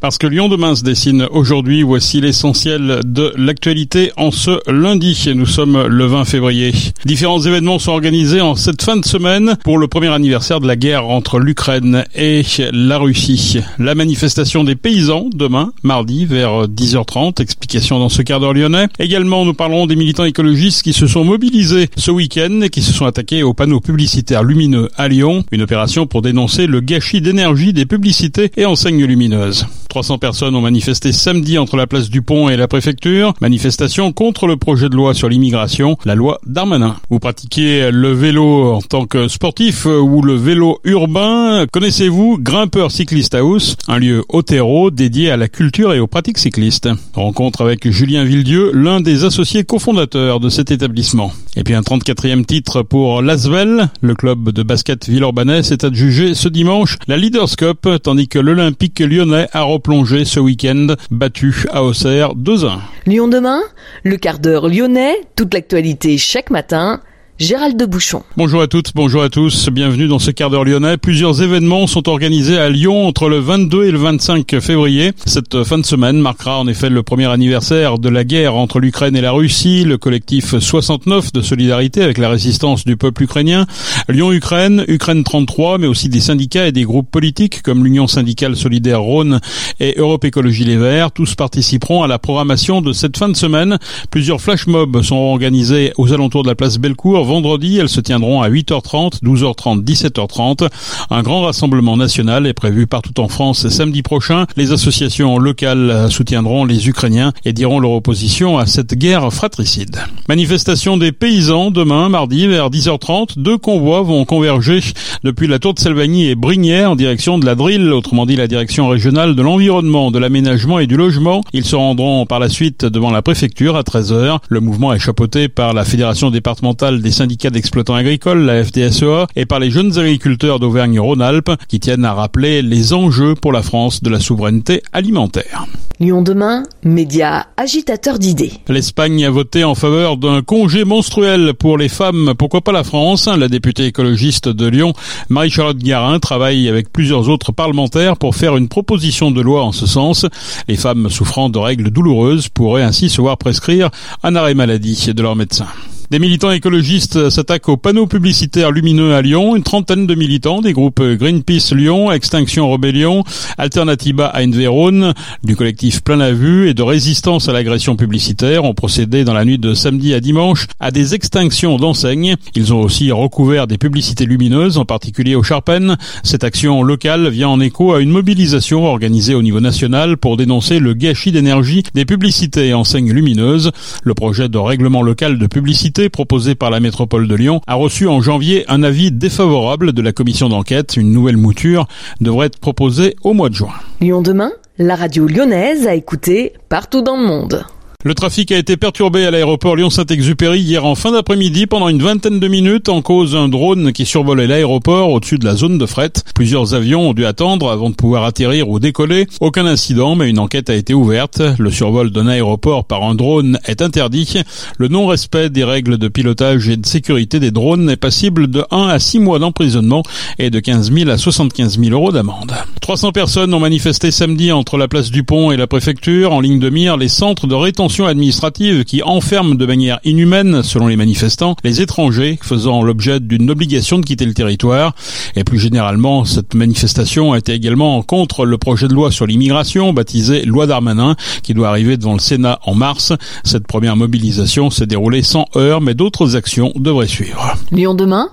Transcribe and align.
Parce 0.00 0.16
que 0.16 0.26
Lyon 0.26 0.48
demain 0.48 0.74
se 0.74 0.82
dessine 0.82 1.28
aujourd'hui, 1.30 1.82
voici 1.82 2.22
l'essentiel 2.22 3.00
de 3.04 3.34
l'actualité 3.36 4.12
en 4.16 4.30
ce 4.30 4.58
lundi. 4.70 5.30
Nous 5.34 5.44
sommes 5.44 5.86
le 5.86 6.06
20 6.06 6.24
février. 6.24 6.72
Différents 7.04 7.40
événements 7.42 7.78
sont 7.78 7.92
organisés 7.92 8.40
en 8.40 8.54
cette 8.54 8.80
fin 8.80 8.96
de 8.96 9.04
semaine 9.04 9.58
pour 9.62 9.76
le 9.76 9.88
premier 9.88 10.08
anniversaire 10.08 10.60
de 10.60 10.66
la 10.66 10.76
guerre 10.76 11.06
entre 11.06 11.38
l'Ukraine 11.38 12.04
et 12.14 12.42
la 12.72 12.96
Russie. 12.96 13.58
La 13.78 13.94
manifestation 13.94 14.64
des 14.64 14.74
paysans 14.74 15.28
demain, 15.34 15.72
mardi, 15.82 16.24
vers 16.24 16.66
10h30. 16.66 17.42
Explication 17.42 17.98
dans 17.98 18.08
ce 18.08 18.22
quart 18.22 18.40
d'heure 18.40 18.54
lyonnais. 18.54 18.88
Également, 18.98 19.44
nous 19.44 19.54
parlerons 19.54 19.86
des 19.86 19.96
militants 19.96 20.24
écologistes 20.24 20.82
qui 20.82 20.94
se 20.94 21.06
sont 21.06 21.24
mobilisés 21.24 21.90
ce 21.96 22.10
week-end 22.10 22.62
et 22.62 22.70
qui 22.70 22.80
se 22.80 22.94
sont 22.94 23.04
attaqués 23.04 23.42
aux 23.42 23.52
panneaux 23.52 23.80
publicitaires 23.80 24.44
lumineux 24.44 24.88
à 24.96 25.08
Lyon. 25.08 25.44
Une 25.52 25.60
opération 25.60 26.06
pour 26.06 26.22
dénoncer 26.22 26.66
le 26.66 26.80
gâchis 26.80 27.20
d'énergie 27.20 27.74
des 27.74 27.84
publicités 27.84 28.50
et 28.56 28.64
enseignes 28.64 29.04
lumineuses. 29.04 29.66
300 29.90 30.18
personnes 30.18 30.54
ont 30.54 30.60
manifesté 30.60 31.10
samedi 31.10 31.58
entre 31.58 31.76
la 31.76 31.86
place 31.86 32.08
du 32.08 32.22
Pont 32.22 32.48
et 32.48 32.56
la 32.56 32.68
préfecture. 32.68 33.34
Manifestation 33.40 34.12
contre 34.12 34.46
le 34.46 34.56
projet 34.56 34.88
de 34.88 34.94
loi 34.94 35.14
sur 35.14 35.28
l'immigration, 35.28 35.98
la 36.04 36.14
loi 36.14 36.40
Darmanin. 36.46 36.96
Vous 37.10 37.18
pratiquez 37.18 37.90
le 37.90 38.12
vélo 38.12 38.72
en 38.72 38.80
tant 38.80 39.04
que 39.04 39.26
sportif 39.26 39.86
ou 39.86 40.22
le 40.22 40.34
vélo 40.34 40.78
urbain. 40.84 41.66
Connaissez-vous 41.72 42.38
Grimpeur 42.40 42.92
Cycliste 42.92 43.34
House, 43.34 43.76
un 43.88 43.98
lieu 43.98 44.22
terreau 44.46 44.90
dédié 44.90 45.30
à 45.30 45.36
la 45.36 45.48
culture 45.48 45.92
et 45.92 46.00
aux 46.00 46.06
pratiques 46.06 46.38
cyclistes? 46.38 46.88
Rencontre 47.14 47.62
avec 47.62 47.90
Julien 47.90 48.24
Villedieu, 48.24 48.70
l'un 48.72 49.00
des 49.00 49.24
associés 49.24 49.64
cofondateurs 49.64 50.38
de 50.38 50.48
cet 50.48 50.70
établissement. 50.70 51.32
Et 51.56 51.64
puis 51.64 51.74
un 51.74 51.80
34e 51.80 52.44
titre 52.44 52.82
pour 52.82 53.22
Lasvel, 53.22 53.90
le 54.00 54.14
club 54.14 54.50
de 54.50 54.62
basket 54.62 55.08
Villeurbanais 55.08 55.64
s'est 55.64 55.84
adjugé 55.84 56.34
ce 56.34 56.48
dimanche 56.48 56.96
la 57.08 57.16
Leaders 57.16 57.56
Cup, 57.56 57.88
tandis 58.02 58.28
que 58.28 58.38
l'Olympique 58.38 59.00
lyonnais 59.00 59.48
a 59.52 59.64
replongé 59.80 60.26
ce 60.26 60.38
week-end, 60.38 60.88
battu 61.10 61.64
à 61.70 61.82
Auxerre 61.82 62.34
2-1. 62.34 62.80
Lyon 63.06 63.28
demain, 63.28 63.62
le 64.04 64.18
quart 64.18 64.38
d'heure 64.38 64.68
lyonnais, 64.68 65.14
toute 65.36 65.54
l'actualité 65.54 66.18
chaque 66.18 66.50
matin 66.50 67.00
Gérald 67.40 67.74
de 67.74 67.86
Bouchon. 67.86 68.22
Bonjour 68.36 68.60
à 68.60 68.66
toutes, 68.66 68.92
bonjour 68.94 69.22
à 69.22 69.30
tous, 69.30 69.70
bienvenue 69.70 70.08
dans 70.08 70.18
ce 70.18 70.30
quart 70.30 70.50
d'heure 70.50 70.66
lyonnais. 70.66 70.98
Plusieurs 70.98 71.40
événements 71.40 71.86
sont 71.86 72.06
organisés 72.06 72.58
à 72.58 72.68
Lyon 72.68 73.06
entre 73.06 73.30
le 73.30 73.38
22 73.38 73.86
et 73.86 73.90
le 73.90 73.96
25 73.96 74.60
février. 74.60 75.12
Cette 75.24 75.64
fin 75.64 75.78
de 75.78 75.86
semaine 75.86 76.18
marquera 76.18 76.58
en 76.58 76.68
effet 76.68 76.90
le 76.90 77.02
premier 77.02 77.28
anniversaire 77.28 77.98
de 77.98 78.10
la 78.10 78.24
guerre 78.24 78.56
entre 78.56 78.78
l'Ukraine 78.78 79.16
et 79.16 79.22
la 79.22 79.32
Russie, 79.32 79.84
le 79.84 79.96
collectif 79.96 80.58
69 80.58 81.32
de 81.32 81.40
solidarité 81.40 82.02
avec 82.02 82.18
la 82.18 82.28
résistance 82.28 82.84
du 82.84 82.98
peuple 82.98 83.22
ukrainien, 83.22 83.64
Lyon-Ukraine, 84.10 84.84
Ukraine 84.86 85.24
33, 85.24 85.78
mais 85.78 85.86
aussi 85.86 86.10
des 86.10 86.20
syndicats 86.20 86.66
et 86.66 86.72
des 86.72 86.84
groupes 86.84 87.10
politiques 87.10 87.62
comme 87.62 87.84
l'Union 87.84 88.06
syndicale 88.06 88.54
solidaire 88.54 89.00
Rhône 89.00 89.40
et 89.80 89.94
Europe 89.96 90.26
Écologie 90.26 90.64
Les 90.64 90.76
Verts. 90.76 91.10
Tous 91.10 91.34
participeront 91.36 92.02
à 92.02 92.06
la 92.06 92.18
programmation 92.18 92.82
de 92.82 92.92
cette 92.92 93.16
fin 93.16 93.30
de 93.30 93.36
semaine. 93.36 93.78
Plusieurs 94.10 94.42
flash 94.42 94.66
mobs 94.66 95.00
sont 95.00 95.16
organisés 95.16 95.94
aux 95.96 96.12
alentours 96.12 96.42
de 96.42 96.48
la 96.48 96.54
place 96.54 96.76
Bellecour 96.76 97.29
vendredi. 97.30 97.78
Elles 97.78 97.88
se 97.88 98.00
tiendront 98.00 98.42
à 98.42 98.50
8h30, 98.50 99.22
12h30, 99.22 99.84
17h30. 99.84 100.68
Un 101.10 101.22
grand 101.22 101.42
rassemblement 101.42 101.96
national 101.96 102.44
est 102.46 102.52
prévu 102.52 102.88
partout 102.88 103.20
en 103.20 103.28
France 103.28 103.68
samedi 103.68 104.02
prochain. 104.02 104.46
Les 104.56 104.72
associations 104.72 105.38
locales 105.38 106.10
soutiendront 106.10 106.64
les 106.64 106.88
Ukrainiens 106.88 107.32
et 107.44 107.52
diront 107.52 107.78
leur 107.78 107.92
opposition 107.92 108.58
à 108.58 108.66
cette 108.66 108.94
guerre 108.94 109.32
fratricide. 109.32 109.98
Manifestation 110.28 110.96
des 110.96 111.12
paysans 111.12 111.70
demain, 111.70 112.08
mardi, 112.08 112.48
vers 112.48 112.68
10h30. 112.68 113.38
Deux 113.38 113.58
convois 113.58 114.02
vont 114.02 114.24
converger 114.24 114.80
depuis 115.22 115.46
la 115.46 115.60
tour 115.60 115.74
de 115.74 115.78
Salvagny 115.78 116.28
et 116.28 116.34
Brignères 116.34 116.90
en 116.90 116.96
direction 116.96 117.38
de 117.38 117.46
la 117.46 117.54
Drille, 117.54 117.90
autrement 117.90 118.26
dit 118.26 118.36
la 118.36 118.48
direction 118.48 118.88
régionale 118.88 119.36
de 119.36 119.42
l'environnement, 119.42 120.10
de 120.10 120.18
l'aménagement 120.18 120.80
et 120.80 120.88
du 120.88 120.96
logement. 120.96 121.42
Ils 121.52 121.64
se 121.64 121.76
rendront 121.76 122.26
par 122.26 122.40
la 122.40 122.48
suite 122.48 122.84
devant 122.84 123.12
la 123.12 123.22
préfecture 123.22 123.76
à 123.76 123.82
13h. 123.82 124.38
Le 124.48 124.60
mouvement 124.60 124.92
est 124.92 124.98
chapeauté 124.98 125.48
par 125.48 125.74
la 125.74 125.84
Fédération 125.84 126.30
départementale 126.30 127.02
des 127.02 127.19
syndicats 127.20 127.50
d'exploitants 127.50 127.96
agricoles, 127.96 128.46
la 128.46 128.64
FDSEA, 128.64 129.26
et 129.36 129.44
par 129.44 129.58
les 129.58 129.70
jeunes 129.70 129.98
agriculteurs 129.98 130.58
d'Auvergne-Rhône-Alpes 130.58 131.50
qui 131.68 131.78
tiennent 131.78 132.06
à 132.06 132.14
rappeler 132.14 132.62
les 132.62 132.94
enjeux 132.94 133.34
pour 133.34 133.52
la 133.52 133.60
France 133.60 134.02
de 134.02 134.08
la 134.08 134.20
souveraineté 134.20 134.82
alimentaire. 134.94 135.66
Lyon 135.98 136.22
demain, 136.22 136.62
média 136.82 137.48
agitateur 137.58 138.18
d'idées. 138.18 138.52
L'Espagne 138.68 139.22
a 139.26 139.30
voté 139.30 139.64
en 139.64 139.74
faveur 139.74 140.16
d'un 140.16 140.40
congé 140.40 140.86
menstruel 140.86 141.52
pour 141.52 141.76
les 141.76 141.90
femmes. 141.90 142.32
Pourquoi 142.38 142.62
pas 142.62 142.72
la 142.72 142.84
France? 142.84 143.28
La 143.28 143.48
députée 143.48 143.84
écologiste 143.84 144.48
de 144.48 144.66
Lyon, 144.66 144.94
Marie-Charlotte 145.28 145.76
Garin, 145.76 146.20
travaille 146.20 146.70
avec 146.70 146.90
plusieurs 146.90 147.28
autres 147.28 147.52
parlementaires 147.52 148.16
pour 148.16 148.34
faire 148.34 148.56
une 148.56 148.68
proposition 148.68 149.30
de 149.30 149.42
loi 149.42 149.62
en 149.62 149.72
ce 149.72 149.86
sens. 149.86 150.24
Les 150.68 150.76
femmes 150.76 151.10
souffrant 151.10 151.50
de 151.50 151.58
règles 151.58 151.90
douloureuses 151.90 152.48
pourraient 152.48 152.82
ainsi 152.82 153.10
se 153.10 153.20
voir 153.20 153.36
prescrire 153.36 153.90
un 154.22 154.36
arrêt 154.36 154.54
maladie 154.54 155.12
de 155.12 155.22
leur 155.22 155.36
médecin. 155.36 155.66
Des 156.10 156.18
militants 156.18 156.50
écologistes 156.50 157.30
s'attaquent 157.30 157.68
aux 157.68 157.76
panneaux 157.76 158.08
publicitaires 158.08 158.72
lumineux 158.72 159.14
à 159.14 159.22
Lyon. 159.22 159.54
Une 159.54 159.62
trentaine 159.62 160.08
de 160.08 160.16
militants 160.16 160.60
des 160.60 160.72
groupes 160.72 161.00
Greenpeace 161.00 161.72
Lyon, 161.72 162.10
Extinction 162.10 162.68
Rebellion, 162.68 163.22
Alternativa 163.58 164.26
à 164.26 164.44
Vérone, 164.44 165.14
du 165.44 165.54
collectif 165.54 166.02
Plein 166.02 166.16
la 166.16 166.32
Vue 166.32 166.68
et 166.68 166.74
de 166.74 166.82
résistance 166.82 167.48
à 167.48 167.52
l'agression 167.52 167.94
publicitaire 167.94 168.64
ont 168.64 168.74
procédé 168.74 169.22
dans 169.22 169.34
la 169.34 169.44
nuit 169.44 169.58
de 169.58 169.72
samedi 169.72 170.12
à 170.12 170.18
dimanche 170.18 170.66
à 170.80 170.90
des 170.90 171.14
extinctions 171.14 171.76
d'enseignes. 171.76 172.34
Ils 172.56 172.74
ont 172.74 172.80
aussi 172.80 173.12
recouvert 173.12 173.68
des 173.68 173.78
publicités 173.78 174.26
lumineuses, 174.26 174.78
en 174.78 174.84
particulier 174.84 175.36
au 175.36 175.44
Charpennes. 175.44 175.96
Cette 176.24 176.42
action 176.42 176.82
locale 176.82 177.28
vient 177.28 177.50
en 177.50 177.60
écho 177.60 177.92
à 177.92 178.00
une 178.00 178.10
mobilisation 178.10 178.84
organisée 178.84 179.36
au 179.36 179.42
niveau 179.42 179.60
national 179.60 180.16
pour 180.16 180.36
dénoncer 180.36 180.80
le 180.80 180.94
gâchis 180.94 181.30
d'énergie 181.30 181.84
des 181.94 182.04
publicités 182.04 182.66
et 182.66 182.74
enseignes 182.74 183.12
lumineuses. 183.12 183.70
Le 184.02 184.14
projet 184.14 184.48
de 184.48 184.58
règlement 184.58 185.02
local 185.02 185.38
de 185.38 185.46
publicité 185.46 185.99
proposé 186.08 186.54
par 186.54 186.70
la 186.70 186.80
métropole 186.80 187.28
de 187.28 187.34
Lyon 187.34 187.60
a 187.66 187.74
reçu 187.74 188.08
en 188.08 188.20
janvier 188.20 188.64
un 188.68 188.82
avis 188.82 189.12
défavorable 189.12 189.92
de 189.92 190.02
la 190.02 190.12
commission 190.12 190.48
d'enquête. 190.48 190.96
Une 190.96 191.12
nouvelle 191.12 191.36
mouture 191.36 191.86
devrait 192.20 192.46
être 192.46 192.58
proposée 192.58 193.16
au 193.22 193.34
mois 193.34 193.48
de 193.48 193.54
juin. 193.54 193.74
Lyon 194.00 194.22
demain, 194.22 194.52
la 194.78 194.96
radio 194.96 195.26
lyonnaise 195.26 195.86
a 195.86 195.94
écouté 195.94 196.54
partout 196.68 197.02
dans 197.02 197.16
le 197.16 197.26
monde. 197.26 197.66
Le 198.02 198.14
trafic 198.14 198.50
a 198.50 198.56
été 198.56 198.78
perturbé 198.78 199.26
à 199.26 199.30
l'aéroport 199.30 199.76
Lyon-Saint-Exupéry 199.76 200.58
hier 200.58 200.86
en 200.86 200.94
fin 200.94 201.12
d'après-midi 201.12 201.66
pendant 201.66 201.90
une 201.90 202.02
vingtaine 202.02 202.40
de 202.40 202.48
minutes 202.48 202.88
en 202.88 203.02
cause 203.02 203.32
d'un 203.32 203.50
drone 203.50 203.92
qui 203.92 204.06
survolait 204.06 204.46
l'aéroport 204.46 205.10
au-dessus 205.10 205.36
de 205.36 205.44
la 205.44 205.54
zone 205.54 205.76
de 205.76 205.84
fret. 205.84 206.12
Plusieurs 206.34 206.72
avions 206.72 207.10
ont 207.10 207.12
dû 207.12 207.26
attendre 207.26 207.70
avant 207.70 207.90
de 207.90 207.94
pouvoir 207.94 208.24
atterrir 208.24 208.70
ou 208.70 208.80
décoller. 208.80 209.26
Aucun 209.42 209.66
incident, 209.66 210.14
mais 210.14 210.30
une 210.30 210.38
enquête 210.38 210.70
a 210.70 210.76
été 210.76 210.94
ouverte. 210.94 211.42
Le 211.58 211.70
survol 211.70 212.10
d'un 212.10 212.26
aéroport 212.26 212.86
par 212.86 213.04
un 213.04 213.14
drone 213.14 213.58
est 213.66 213.82
interdit. 213.82 214.40
Le 214.78 214.88
non-respect 214.88 215.50
des 215.50 215.64
règles 215.64 215.98
de 215.98 216.08
pilotage 216.08 216.70
et 216.70 216.78
de 216.78 216.86
sécurité 216.86 217.38
des 217.38 217.50
drones 217.50 217.90
est 217.90 217.96
passible 217.96 218.46
de 218.46 218.64
1 218.70 218.88
à 218.88 218.98
6 218.98 219.18
mois 219.18 219.38
d'emprisonnement 219.38 220.04
et 220.38 220.48
de 220.48 220.58
15 220.58 220.90
000 220.90 221.10
à 221.10 221.18
75 221.18 221.78
000 221.78 221.90
euros 221.90 222.12
d'amende. 222.12 222.54
300 222.80 223.12
personnes 223.12 223.52
ont 223.52 223.60
manifesté 223.60 224.10
samedi 224.10 224.52
entre 224.52 224.78
la 224.78 224.88
place 224.88 225.10
du 225.10 225.22
Pont 225.22 225.52
et 225.52 225.58
la 225.58 225.66
préfecture 225.66 226.32
en 226.32 226.40
ligne 226.40 226.60
de 226.60 226.70
mire 226.70 226.96
les 226.96 227.08
centres 227.08 227.46
de 227.46 227.54
rétention 227.54 227.89
administrative 227.98 228.84
qui 228.84 229.02
enferme 229.02 229.56
de 229.56 229.66
manière 229.66 229.98
inhumaine, 230.04 230.62
selon 230.62 230.86
les 230.86 230.96
manifestants, 230.96 231.56
les 231.64 231.80
étrangers 231.80 232.38
faisant 232.40 232.82
l'objet 232.82 233.20
d'une 233.20 233.50
obligation 233.50 233.98
de 233.98 234.04
quitter 234.04 234.24
le 234.24 234.32
territoire. 234.32 234.94
Et 235.34 235.44
plus 235.44 235.58
généralement, 235.58 236.24
cette 236.24 236.54
manifestation 236.54 237.32
a 237.32 237.38
été 237.38 237.52
également 237.52 238.02
contre 238.02 238.46
le 238.46 238.58
projet 238.58 238.88
de 238.88 238.94
loi 238.94 239.10
sur 239.10 239.26
l'immigration, 239.26 239.92
baptisé 239.92 240.44
loi 240.44 240.66
Darmanin, 240.66 241.16
qui 241.42 241.52
doit 241.52 241.68
arriver 241.68 241.96
devant 241.96 242.14
le 242.14 242.20
Sénat 242.20 242.60
en 242.64 242.74
mars. 242.74 243.12
Cette 243.44 243.66
première 243.66 243.96
mobilisation 243.96 244.70
s'est 244.70 244.86
déroulée 244.86 245.22
sans 245.22 245.46
heurts, 245.56 245.80
mais 245.80 245.94
d'autres 245.94 246.36
actions 246.36 246.72
devraient 246.76 247.08
suivre. 247.08 247.54
Lyon 247.72 247.94
demain 247.94 248.28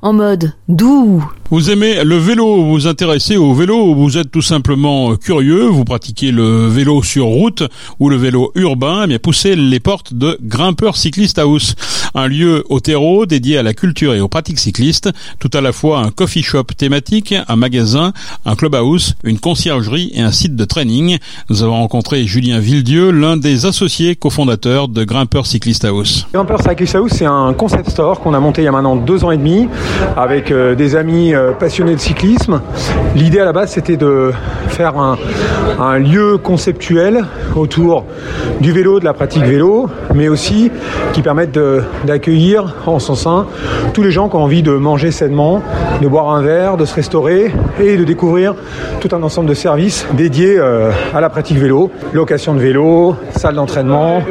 en 0.00 0.12
mode 0.12 0.52
doux. 0.68 1.24
Vous 1.52 1.70
aimez 1.70 2.02
le 2.02 2.16
vélo, 2.16 2.62
vous 2.62 2.86
intéressez 2.86 3.36
au 3.36 3.52
vélo, 3.52 3.94
vous 3.94 4.16
êtes 4.16 4.30
tout 4.30 4.40
simplement 4.40 5.16
curieux, 5.16 5.64
vous 5.64 5.84
pratiquez 5.84 6.30
le 6.30 6.66
vélo 6.66 7.02
sur 7.02 7.26
route 7.26 7.62
ou 8.00 8.08
le 8.08 8.16
vélo 8.16 8.52
urbain, 8.54 9.02
eh 9.04 9.06
bien 9.06 9.18
poussez 9.18 9.54
les 9.54 9.78
portes 9.78 10.14
de 10.14 10.38
Grimpeur 10.40 10.96
Cycliste 10.96 11.38
House, 11.38 11.74
un 12.14 12.26
lieu 12.26 12.64
au 12.70 12.80
terreau 12.80 13.26
dédié 13.26 13.58
à 13.58 13.62
la 13.62 13.74
culture 13.74 14.14
et 14.14 14.20
aux 14.22 14.28
pratiques 14.28 14.60
cyclistes, 14.60 15.10
tout 15.40 15.50
à 15.52 15.60
la 15.60 15.72
fois 15.72 15.98
un 15.98 16.10
coffee 16.10 16.42
shop 16.42 16.64
thématique, 16.74 17.34
un 17.46 17.56
magasin, 17.56 18.14
un 18.46 18.54
clubhouse, 18.54 19.14
une 19.22 19.38
conciergerie 19.38 20.10
et 20.14 20.22
un 20.22 20.32
site 20.32 20.56
de 20.56 20.64
training. 20.64 21.18
Nous 21.50 21.62
avons 21.62 21.74
rencontré 21.74 22.24
Julien 22.24 22.60
Villedieu, 22.60 23.10
l'un 23.10 23.36
des 23.36 23.66
associés 23.66 24.16
cofondateurs 24.16 24.88
de 24.88 25.04
Grimpeur 25.04 25.46
Cycliste 25.46 25.84
House. 25.84 26.26
Grimpeur 26.32 26.62
Cycliste 26.62 26.94
House, 26.94 27.12
c'est 27.12 27.26
un 27.26 27.52
concept 27.52 27.90
store 27.90 28.20
qu'on 28.20 28.32
a 28.32 28.40
monté 28.40 28.62
il 28.62 28.64
y 28.64 28.68
a 28.68 28.72
maintenant 28.72 28.96
deux 28.96 29.22
ans 29.22 29.32
et 29.32 29.36
demi 29.36 29.68
avec 30.16 30.50
euh, 30.50 30.74
des 30.74 30.96
amis 30.96 31.34
euh, 31.34 31.41
passionné 31.58 31.94
de 31.94 32.00
cyclisme. 32.00 32.60
L'idée 33.14 33.40
à 33.40 33.44
la 33.44 33.52
base, 33.52 33.70
c'était 33.70 33.96
de 33.96 34.32
faire 34.68 34.96
un, 34.98 35.16
un, 35.78 35.98
lieu 35.98 36.38
conceptuel 36.38 37.24
autour 37.54 38.04
du 38.60 38.72
vélo, 38.72 39.00
de 39.00 39.04
la 39.04 39.12
pratique 39.12 39.44
vélo, 39.44 39.88
mais 40.14 40.28
aussi 40.28 40.70
qui 41.12 41.22
permette 41.22 41.58
d'accueillir 42.04 42.76
en 42.86 42.98
son 42.98 43.14
sein 43.14 43.46
tous 43.92 44.02
les 44.02 44.10
gens 44.10 44.28
qui 44.28 44.36
ont 44.36 44.42
envie 44.42 44.62
de 44.62 44.72
manger 44.72 45.10
sainement, 45.10 45.62
de 46.00 46.08
boire 46.08 46.30
un 46.30 46.42
verre, 46.42 46.76
de 46.76 46.84
se 46.84 46.94
restaurer 46.94 47.52
et 47.80 47.96
de 47.96 48.04
découvrir 48.04 48.54
tout 49.00 49.08
un 49.14 49.22
ensemble 49.22 49.48
de 49.48 49.54
services 49.54 50.06
dédiés 50.12 50.56
euh, 50.58 50.90
à 51.14 51.20
la 51.20 51.28
pratique 51.28 51.58
vélo, 51.58 51.90
location 52.12 52.54
de 52.54 52.60
vélo, 52.60 53.16
salle 53.36 53.54
d'entraînement, 53.54 54.22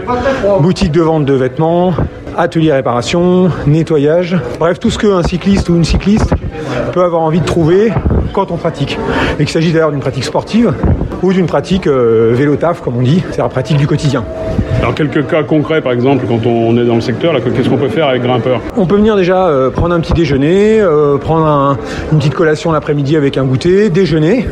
boutique 0.59 0.91
de 0.91 1.01
vente 1.01 1.25
de 1.25 1.33
vêtements, 1.33 1.93
atelier 2.37 2.73
réparation, 2.73 3.49
nettoyage, 3.67 4.37
bref 4.59 4.79
tout 4.79 4.89
ce 4.89 4.97
qu'un 4.97 5.23
cycliste 5.23 5.69
ou 5.69 5.75
une 5.75 5.83
cycliste 5.83 6.31
peut 6.93 7.03
avoir 7.03 7.21
envie 7.21 7.39
de 7.39 7.45
trouver 7.45 7.91
quand 8.33 8.51
on 8.51 8.57
pratique. 8.57 8.97
Et 9.39 9.43
qu'il 9.43 9.49
s'agit 9.49 9.71
d'ailleurs 9.71 9.91
d'une 9.91 9.99
pratique 9.99 10.23
sportive 10.23 10.73
ou 11.21 11.33
d'une 11.33 11.45
pratique 11.45 11.87
euh, 11.87 12.31
vélo-taf, 12.33 12.81
comme 12.81 12.97
on 12.97 13.01
dit, 13.01 13.23
c'est 13.31 13.39
la 13.39 13.49
pratique 13.49 13.77
du 13.77 13.87
quotidien. 13.87 14.23
Alors 14.81 14.95
quelques 14.95 15.27
cas 15.27 15.43
concrets, 15.43 15.79
par 15.79 15.91
exemple, 15.91 16.25
quand 16.27 16.43
on 16.47 16.75
est 16.75 16.85
dans 16.85 16.95
le 16.95 17.01
secteur, 17.01 17.35
qu'est-ce 17.35 17.69
qu'on 17.69 17.77
peut 17.77 17.87
faire 17.87 18.07
avec 18.07 18.23
grimpeur 18.23 18.61
On 18.75 18.87
peut 18.87 18.95
venir 18.95 19.15
déjà 19.15 19.45
euh, 19.45 19.69
prendre 19.69 19.93
un 19.93 19.99
petit 19.99 20.13
déjeuner, 20.13 20.81
euh, 20.81 21.17
prendre 21.17 21.45
un, 21.45 21.77
une 22.11 22.17
petite 22.17 22.33
collation 22.33 22.71
l'après-midi 22.71 23.15
avec 23.15 23.37
un 23.37 23.43
goûter, 23.43 23.91
déjeuner. 23.91 24.47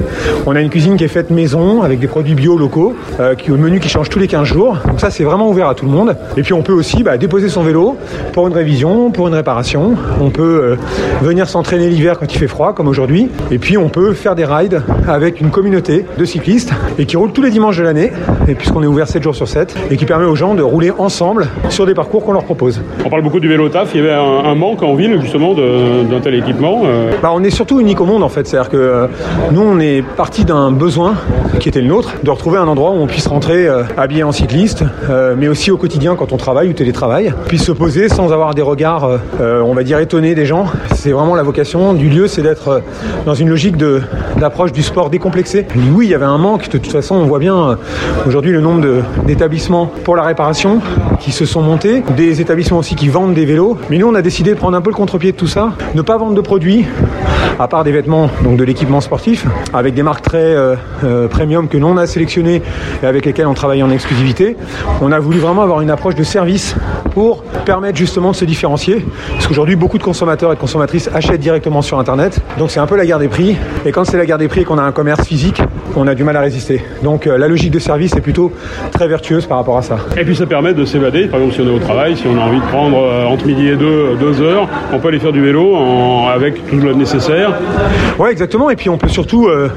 On 0.45 0.55
a 0.55 0.61
une 0.61 0.69
cuisine 0.69 0.97
qui 0.97 1.03
est 1.03 1.07
faite 1.07 1.31
maison 1.31 1.81
avec 1.81 1.99
des 1.99 2.05
produits 2.05 2.35
bio 2.35 2.59
locaux, 2.59 2.95
euh, 3.19 3.33
qui, 3.33 3.51
au 3.51 3.57
menu 3.57 3.79
qui 3.79 3.89
change 3.89 4.09
tous 4.09 4.19
les 4.19 4.27
15 4.27 4.43
jours. 4.43 4.77
Donc 4.87 4.99
ça, 4.99 5.09
c'est 5.09 5.23
vraiment 5.23 5.49
ouvert 5.49 5.67
à 5.67 5.73
tout 5.73 5.85
le 5.85 5.91
monde. 5.91 6.15
Et 6.37 6.43
puis 6.43 6.53
on 6.53 6.61
peut 6.61 6.73
aussi 6.73 7.01
bah, 7.01 7.17
déposer 7.17 7.49
son 7.49 7.63
vélo 7.63 7.97
pour 8.31 8.47
une 8.47 8.53
révision, 8.53 9.09
pour 9.09 9.27
une 9.27 9.33
réparation. 9.33 9.95
On 10.21 10.29
peut 10.29 10.43
euh, 10.43 10.75
venir 11.23 11.49
s'entraîner 11.49 11.89
l'hiver 11.89 12.19
quand 12.19 12.31
il 12.31 12.37
fait 12.37 12.47
froid, 12.47 12.73
comme 12.73 12.87
aujourd'hui. 12.87 13.29
Et 13.49 13.57
puis 13.57 13.79
on 13.79 13.89
peut 13.89 14.13
faire 14.13 14.35
des 14.35 14.45
rides 14.45 14.83
avec 15.07 15.41
une 15.41 15.49
communauté 15.49 16.05
de 16.19 16.25
cyclistes 16.25 16.71
et 16.99 17.07
qui 17.07 17.17
roule 17.17 17.31
tous 17.31 17.41
les 17.41 17.49
dimanches 17.49 17.77
de 17.77 17.83
l'année, 17.83 18.11
et 18.47 18.53
puisqu'on 18.53 18.83
est 18.83 18.87
ouvert 18.87 19.07
7 19.07 19.23
jours 19.23 19.35
sur 19.35 19.47
7, 19.47 19.75
et 19.89 19.97
qui 19.97 20.05
permet 20.05 20.18
aux 20.25 20.35
gens 20.35 20.55
de 20.55 20.63
rouler 20.63 20.91
ensemble 20.97 21.47
sur 21.69 21.85
des 21.85 21.93
parcours 21.93 22.23
qu'on 22.23 22.33
leur 22.33 22.43
propose. 22.43 22.81
On 23.05 23.09
parle 23.09 23.21
beaucoup 23.21 23.39
du 23.39 23.47
vélo 23.47 23.69
taf, 23.69 23.93
il 23.93 23.97
y 23.97 24.03
avait 24.03 24.13
un, 24.13 24.49
un 24.49 24.55
manque 24.55 24.83
en 24.83 24.95
ville 24.95 25.19
justement 25.21 25.53
d'un 25.53 26.19
tel 26.21 26.35
équipement. 26.35 26.81
Euh. 26.85 27.11
Bah, 27.21 27.31
on 27.33 27.43
est 27.43 27.49
surtout 27.49 27.79
unique 27.79 28.01
au 28.01 28.05
monde 28.05 28.23
en 28.23 28.29
fait, 28.29 28.47
c'est-à-dire 28.47 28.69
que 28.69 28.77
euh, 28.77 29.07
nous 29.51 29.61
on 29.61 29.79
est 29.79 30.01
parti 30.01 30.45
d'un 30.45 30.71
besoin 30.71 31.15
qui 31.59 31.69
était 31.69 31.81
le 31.81 31.87
nôtre, 31.87 32.15
de 32.23 32.29
retrouver 32.29 32.57
un 32.57 32.67
endroit 32.67 32.91
où 32.91 32.95
on 32.95 33.07
puisse 33.07 33.27
rentrer 33.27 33.67
euh, 33.67 33.83
habillé 33.97 34.23
en 34.23 34.31
cycliste, 34.31 34.83
mais 35.37 35.47
aussi 35.47 35.71
au 35.71 35.77
quotidien 35.77 36.15
quand 36.15 36.31
on 36.31 36.37
travaille 36.37 36.69
ou 36.69 36.73
télétravaille, 36.73 37.33
puisse 37.47 37.63
se 37.63 37.71
poser 37.71 38.09
sans 38.09 38.31
avoir 38.31 38.53
des 38.53 38.61
regards, 38.61 39.09
on 39.39 39.73
va 39.73 39.83
dire, 39.83 39.99
étonnés 39.99 40.35
des 40.35 40.45
gens. 40.45 40.65
C'est 40.95 41.11
vraiment 41.11 41.35
la 41.35 41.43
vocation 41.43 41.93
du 41.93 42.09
lieu, 42.09 42.27
c'est 42.27 42.41
d'être 42.41 42.81
dans 43.25 43.33
une 43.33 43.49
logique 43.49 43.75
d'approche 44.37 44.71
du 44.71 44.83
sport 44.83 45.09
décomplexé. 45.09 45.65
Oui, 45.93 46.07
il 46.07 46.11
y 46.11 46.15
avait 46.15 46.25
un 46.25 46.37
manque, 46.37 46.69
de 46.69 46.77
toute 46.77 46.91
façon 46.91 47.15
on 47.15 47.25
voit 47.25 47.39
bien 47.39 47.77
aujourd'hui 48.27 48.51
le 48.51 48.61
nombre 48.61 48.85
d'établissements 49.25 49.91
pour 50.09 50.15
la 50.15 50.23
réparation 50.23 50.81
qui 51.19 51.31
se 51.31 51.45
sont 51.45 51.61
montés, 51.61 52.01
des 52.17 52.41
établissements 52.41 52.79
aussi 52.79 52.95
qui 52.95 53.09
vendent 53.09 53.35
des 53.35 53.45
vélos. 53.45 53.77
Mais 53.91 53.99
nous, 53.99 54.07
on 54.07 54.15
a 54.15 54.23
décidé 54.23 54.49
de 54.49 54.55
prendre 54.55 54.75
un 54.75 54.81
peu 54.81 54.89
le 54.89 54.95
contre-pied 54.95 55.33
de 55.33 55.37
tout 55.37 55.45
ça, 55.45 55.73
ne 55.93 56.01
pas 56.01 56.17
vendre 56.17 56.33
de 56.33 56.41
produits, 56.41 56.83
à 57.59 57.67
part 57.67 57.83
des 57.83 57.91
vêtements, 57.91 58.27
donc 58.43 58.57
de 58.57 58.63
l'équipement 58.63 59.01
sportif, 59.01 59.45
avec 59.71 59.93
des 59.93 60.01
marques 60.01 60.23
très 60.23 60.39
euh, 60.39 60.75
euh, 61.03 61.27
premium 61.27 61.67
que 61.67 61.77
nous 61.77 61.85
on 61.85 61.97
a 61.97 62.07
sélectionné 62.07 62.63
et 63.03 63.05
avec 63.05 63.23
lesquelles 63.23 63.45
on 63.45 63.53
travaille 63.53 63.83
en 63.83 63.91
exclusivité. 63.91 64.57
On 64.99 65.11
a 65.11 65.19
voulu 65.19 65.37
vraiment 65.37 65.61
avoir 65.61 65.81
une 65.81 65.91
approche 65.91 66.15
de 66.15 66.23
service 66.23 66.75
permettre 67.65 67.97
justement 67.97 68.31
de 68.31 68.35
se 68.35 68.45
différencier. 68.45 69.05
Parce 69.33 69.47
qu'aujourd'hui, 69.47 69.75
beaucoup 69.75 69.97
de 69.97 70.03
consommateurs 70.03 70.51
et 70.51 70.55
de 70.55 70.59
consommatrices 70.59 71.09
achètent 71.13 71.39
directement 71.39 71.81
sur 71.81 71.99
Internet. 71.99 72.39
Donc 72.57 72.71
c'est 72.71 72.79
un 72.79 72.87
peu 72.87 72.95
la 72.95 73.05
guerre 73.05 73.19
des 73.19 73.27
prix. 73.27 73.55
Et 73.85 73.91
quand 73.91 74.05
c'est 74.05 74.17
la 74.17 74.25
guerre 74.25 74.37
des 74.37 74.47
prix 74.47 74.61
et 74.61 74.63
qu'on 74.63 74.77
a 74.77 74.83
un 74.83 74.91
commerce 74.91 75.25
physique, 75.25 75.61
on 75.95 76.07
a 76.07 76.15
du 76.15 76.23
mal 76.23 76.37
à 76.37 76.41
résister. 76.41 76.83
Donc 77.03 77.27
euh, 77.27 77.37
la 77.37 77.47
logique 77.47 77.71
de 77.71 77.79
service 77.79 78.15
est 78.15 78.21
plutôt 78.21 78.51
très 78.91 79.07
vertueuse 79.07 79.45
par 79.45 79.57
rapport 79.57 79.77
à 79.77 79.81
ça. 79.81 79.97
Et 80.17 80.23
puis 80.23 80.35
ça 80.35 80.45
permet 80.45 80.73
de 80.73 80.85
s'évader. 80.85 81.27
Par 81.27 81.39
exemple, 81.39 81.55
si 81.55 81.61
on 81.61 81.67
est 81.67 81.75
au 81.75 81.79
travail, 81.79 82.15
si 82.15 82.27
on 82.27 82.37
a 82.37 82.41
envie 82.41 82.59
de 82.59 82.65
prendre 82.65 82.97
euh, 82.97 83.25
entre 83.25 83.45
midi 83.45 83.67
et 83.67 83.75
deux, 83.75 84.15
deux 84.19 84.41
heures, 84.41 84.67
on 84.93 84.99
peut 84.99 85.09
aller 85.09 85.19
faire 85.19 85.31
du 85.31 85.41
vélo 85.41 85.75
en, 85.75 86.27
avec 86.27 86.65
tout 86.69 86.77
le 86.77 86.93
nécessaire. 86.93 87.53
Ouais, 88.17 88.31
exactement. 88.31 88.69
Et 88.69 88.75
puis 88.75 88.89
on 88.89 88.97
peut 88.97 89.07
surtout 89.07 89.47
euh, 89.47 89.69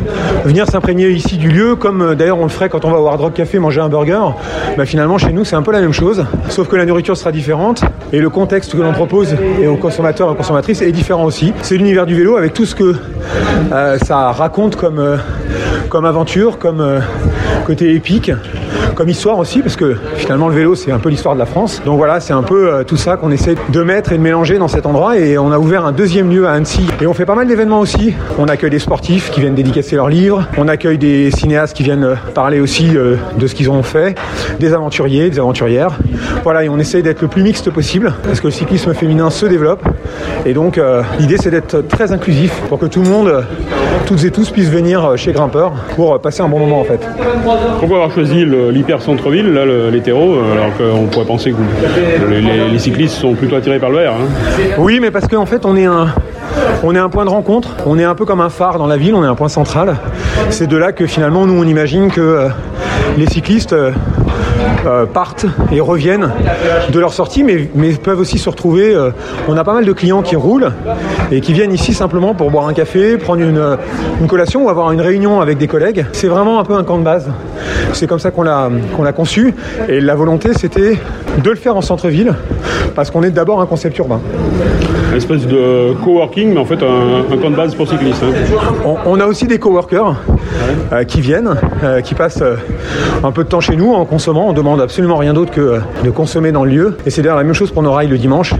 venir 0.44 0.66
s'imprégner 0.66 1.10
ici 1.10 1.36
du 1.36 1.48
lieu, 1.48 1.76
comme 1.76 2.14
d'ailleurs 2.14 2.38
on 2.38 2.44
le 2.44 2.48
ferait 2.48 2.68
quand 2.68 2.84
on 2.84 2.90
va 2.90 3.00
au 3.00 3.08
Hard 3.08 3.20
Rock 3.20 3.34
Café 3.34 3.58
manger 3.58 3.80
un 3.80 3.88
burger. 3.88 4.20
Bah, 4.76 4.86
finalement, 4.86 5.18
chez 5.18 5.32
nous, 5.32 5.44
c'est 5.44 5.56
un 5.56 5.62
peu 5.62 5.72
la 5.72 5.80
même 5.80 5.92
chose, 5.92 6.24
sauf 6.48 6.68
que 6.68 6.76
la 6.76 6.86
nourriture 6.86 7.16
sera 7.16 7.31
et 8.12 8.20
le 8.20 8.30
contexte 8.30 8.72
que 8.72 8.82
l'on 8.82 8.92
propose 8.92 9.34
et 9.60 9.66
aux 9.66 9.76
consommateurs 9.76 10.28
et 10.28 10.32
aux 10.32 10.34
consommatrices 10.34 10.82
est 10.82 10.92
différent 10.92 11.24
aussi. 11.24 11.52
C'est 11.62 11.76
l'univers 11.76 12.06
du 12.06 12.14
vélo 12.14 12.36
avec 12.36 12.52
tout 12.52 12.66
ce 12.66 12.74
que 12.74 12.94
euh, 13.72 13.98
ça 13.98 14.32
raconte 14.32 14.76
comme, 14.76 14.98
euh, 14.98 15.16
aventure, 16.04 16.58
comme 16.58 16.80
euh, 16.80 17.00
côté 17.66 17.94
épique, 17.94 18.30
comme 19.02 19.08
histoire 19.08 19.40
aussi, 19.40 19.62
parce 19.62 19.74
que 19.74 19.96
finalement 20.14 20.46
le 20.46 20.54
vélo 20.54 20.76
c'est 20.76 20.92
un 20.92 21.00
peu 21.00 21.08
l'histoire 21.08 21.34
de 21.34 21.40
la 21.40 21.44
France. 21.44 21.82
Donc 21.84 21.96
voilà, 21.96 22.20
c'est 22.20 22.34
un 22.34 22.44
peu 22.44 22.72
euh, 22.72 22.84
tout 22.84 22.96
ça 22.96 23.16
qu'on 23.16 23.32
essaie 23.32 23.56
de 23.70 23.82
mettre 23.82 24.12
et 24.12 24.16
de 24.16 24.22
mélanger 24.22 24.58
dans 24.58 24.68
cet 24.68 24.86
endroit. 24.86 25.18
Et 25.18 25.38
on 25.38 25.50
a 25.50 25.58
ouvert 25.58 25.84
un 25.84 25.90
deuxième 25.90 26.30
lieu 26.30 26.46
à 26.46 26.52
Annecy. 26.52 26.86
Et 27.00 27.08
on 27.08 27.12
fait 27.12 27.26
pas 27.26 27.34
mal 27.34 27.48
d'événements 27.48 27.80
aussi. 27.80 28.14
On 28.38 28.46
accueille 28.46 28.70
des 28.70 28.78
sportifs 28.78 29.32
qui 29.32 29.40
viennent 29.40 29.56
dédicacer 29.56 29.96
leurs 29.96 30.08
livres. 30.08 30.46
On 30.56 30.68
accueille 30.68 30.98
des 30.98 31.32
cinéastes 31.32 31.76
qui 31.76 31.82
viennent 31.82 32.04
euh, 32.04 32.14
parler 32.32 32.60
aussi 32.60 32.96
euh, 32.96 33.16
de 33.36 33.48
ce 33.48 33.56
qu'ils 33.56 33.70
ont 33.70 33.82
fait, 33.82 34.16
des 34.60 34.72
aventuriers, 34.72 35.30
des 35.30 35.40
aventurières. 35.40 35.98
Voilà, 36.44 36.62
et 36.62 36.68
on 36.68 36.78
essaie 36.78 37.02
d'être 37.02 37.22
le 37.22 37.28
plus 37.28 37.42
mixte 37.42 37.72
possible, 37.72 38.14
parce 38.22 38.40
que 38.40 38.46
le 38.46 38.52
cyclisme 38.52 38.94
féminin 38.94 39.30
se 39.30 39.46
développe. 39.46 39.82
Et 40.46 40.54
donc 40.54 40.80
l'idée 41.18 41.36
c'est 41.38 41.50
d'être 41.50 41.80
très 41.88 42.10
inclusif 42.12 42.52
pour 42.68 42.78
que 42.78 42.86
tout 42.86 43.00
le 43.02 43.08
monde, 43.08 43.44
toutes 44.06 44.24
et 44.24 44.30
tous 44.30 44.50
puissent 44.50 44.70
venir 44.70 45.12
chez 45.16 45.32
Grimpeur 45.32 45.72
pour 45.94 46.20
passer 46.20 46.42
un 46.42 46.48
bon 46.48 46.58
moment 46.58 46.80
en 46.80 46.84
fait. 46.84 47.00
Pourquoi 47.78 47.96
avoir 47.96 48.12
choisi 48.12 48.44
l'hyper 48.44 48.91
centre-ville, 49.00 49.52
là, 49.52 49.64
l'hétéro, 49.90 50.34
alors 50.52 50.76
qu'on 50.76 51.06
pourrait 51.06 51.24
penser 51.24 51.52
que 51.52 52.26
les, 52.28 52.78
cyclistes 52.78 53.14
sont 53.14 53.34
plutôt 53.34 53.56
attirés 53.56 53.78
par 53.78 53.90
le 53.90 53.98
vert 53.98 54.12
hein 54.12 54.74
Oui, 54.78 54.98
mais 55.00 55.10
parce 55.10 55.28
qu'en 55.28 55.46
fait 55.46 55.64
on 55.64 55.76
est 55.76 55.86
un 55.86 56.08
on 56.82 56.94
est 56.94 56.98
un 56.98 57.08
point 57.08 57.24
de 57.24 57.30
rencontre, 57.30 57.70
on 57.86 57.98
est 57.98 58.04
un 58.04 58.14
peu 58.14 58.24
comme 58.24 58.40
un 58.40 58.50
phare 58.50 58.78
dans 58.78 58.86
la 58.86 58.96
ville, 58.96 59.14
on 59.14 59.24
est 59.24 59.28
un 59.28 59.34
point 59.34 59.48
central. 59.48 59.96
C'est 60.50 60.66
de 60.66 60.76
là 60.76 60.92
que 60.92 61.06
finalement 61.06 61.46
nous 61.46 61.54
on 61.54 61.64
imagine 61.64 62.10
que 62.10 62.20
euh, 62.20 62.48
les 63.16 63.26
cyclistes 63.26 63.72
euh, 63.72 63.92
euh, 64.86 65.06
partent 65.06 65.46
et 65.70 65.80
reviennent 65.80 66.30
de 66.90 66.98
leur 66.98 67.12
sortie, 67.12 67.44
mais, 67.44 67.68
peuvent 68.02 68.20
aussi 68.20 68.38
se 68.38 68.48
retrouver. 68.48 68.94
Euh, 68.94 69.10
on 69.48 69.56
a 69.56 69.64
pas 69.64 69.74
mal 69.74 69.84
de 69.84 69.92
clients 69.92 70.22
qui 70.22 70.36
roulent 70.36 70.72
et 71.30 71.40
qui 71.40 71.52
viennent 71.52 71.72
ici 71.72 71.94
simplement 71.94 72.34
pour 72.34 72.50
boire 72.50 72.66
un 72.66 72.72
café, 72.72 73.16
prendre 73.16 73.42
une, 73.42 73.78
une 74.20 74.26
collation 74.26 74.64
ou 74.64 74.70
avoir 74.70 74.92
une 74.92 75.00
réunion 75.00 75.40
avec 75.40 75.58
des 75.58 75.68
collègues. 75.68 76.06
C'est 76.12 76.28
vraiment 76.28 76.58
un 76.58 76.64
peu 76.64 76.74
un 76.74 76.84
camp 76.84 76.98
de 76.98 77.04
base. 77.04 77.28
C'est 77.92 78.06
comme 78.06 78.18
ça 78.18 78.30
qu'on 78.30 78.42
l'a 78.42 78.70
qu'on 78.96 79.02
l'a 79.02 79.12
conçu. 79.12 79.54
Et 79.88 80.00
la 80.00 80.14
volonté, 80.14 80.50
c'était 80.54 80.98
de 81.42 81.50
le 81.50 81.56
faire 81.56 81.76
en 81.76 81.82
centre-ville, 81.82 82.34
parce 82.94 83.10
qu'on 83.10 83.22
est 83.22 83.30
d'abord 83.30 83.60
un 83.60 83.66
concept 83.66 83.98
urbain. 83.98 84.20
Une 85.12 85.18
espèce 85.18 85.46
de 85.46 85.92
coworking, 86.02 86.54
mais 86.54 86.58
en 86.58 86.64
fait 86.64 86.82
un, 86.82 87.30
un 87.30 87.36
camp 87.36 87.50
de 87.50 87.56
base 87.56 87.74
pour 87.74 87.86
cyclistes. 87.86 88.22
Hein. 88.22 88.32
On, 88.86 88.96
on, 89.04 89.20
a 89.20 89.26
aussi 89.26 89.46
des 89.46 89.58
coworkers 89.58 90.16
euh, 90.90 91.04
qui 91.04 91.20
viennent, 91.20 91.54
euh, 91.84 92.00
qui 92.00 92.14
passent 92.14 92.40
euh, 92.40 92.56
un 93.22 93.30
peu 93.30 93.44
de 93.44 93.48
temps 93.50 93.60
chez 93.60 93.76
nous 93.76 93.92
en 93.92 94.06
consommant. 94.06 94.48
On 94.48 94.54
demande 94.54 94.80
absolument 94.80 95.16
rien 95.16 95.34
d'autre 95.34 95.50
que 95.50 95.80
de 96.02 96.10
consommer 96.10 96.50
dans 96.50 96.64
le 96.64 96.70
lieu. 96.70 96.96
Et 97.04 97.10
c'est 97.10 97.20
d'ailleurs 97.20 97.36
la 97.36 97.44
même 97.44 97.52
chose 97.52 97.70
pour 97.72 97.82
nos 97.82 97.92
rails 97.92 98.08
le 98.08 98.16
dimanche. 98.16 98.54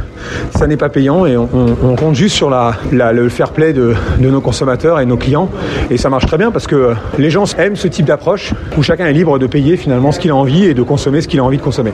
Ça 0.54 0.66
n'est 0.66 0.76
pas 0.76 0.90
payant 0.90 1.24
et 1.24 1.38
on, 1.38 1.48
on, 1.82 1.96
compte 1.96 2.14
juste 2.14 2.36
sur 2.36 2.50
la, 2.50 2.74
la, 2.92 3.12
le 3.12 3.30
fair 3.30 3.52
play 3.52 3.72
de, 3.72 3.94
de, 4.18 4.30
nos 4.30 4.42
consommateurs 4.42 5.00
et 5.00 5.06
nos 5.06 5.16
clients. 5.16 5.48
Et 5.90 5.96
ça 5.96 6.10
marche 6.10 6.26
très 6.26 6.36
bien 6.36 6.50
parce 6.50 6.66
que 6.66 6.92
les 7.18 7.30
gens 7.30 7.44
aiment 7.56 7.76
ce 7.76 7.88
type 7.88 8.04
d'approche 8.04 8.52
où 8.76 8.82
chacun 8.82 9.06
est 9.06 9.12
libre 9.14 9.38
de 9.38 9.46
payer 9.46 9.78
finalement 9.78 10.12
ce 10.12 10.20
qu'il 10.20 10.30
a 10.30 10.36
envie 10.36 10.66
et 10.66 10.74
de 10.74 10.82
consommer 10.82 11.22
ce 11.22 11.28
qu'il 11.28 11.40
a 11.40 11.44
envie 11.44 11.56
de 11.56 11.62
consommer. 11.62 11.92